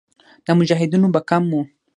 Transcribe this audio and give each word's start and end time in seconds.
د 0.45 0.47
مجاهدینو 0.57 1.07
به 1.13 1.21
کم 1.29 1.43
وو. 1.51 1.61